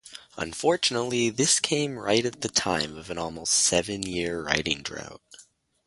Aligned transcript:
Unfortunately 0.35 1.29
this 1.29 1.59
came 1.59 1.95
right 1.99 2.25
at 2.25 2.41
the 2.41 2.49
time 2.49 2.97
of 2.97 3.11
an 3.11 3.19
almost 3.19 3.53
seven-year 3.53 4.41
writing 4.41 4.81
drought. 4.81 5.21